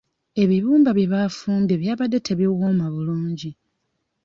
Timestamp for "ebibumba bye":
0.43-1.07